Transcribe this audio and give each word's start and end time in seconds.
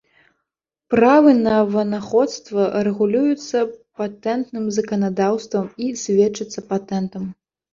Правы 0.93 1.31
на 1.47 1.57
вынаходства 1.75 2.63
рэгулююцца 2.89 3.57
патэнтным 4.01 4.65
заканадаўствам 4.79 5.65
і 5.87 5.95
сведчацца 6.07 6.59
патэнтам. 6.75 7.23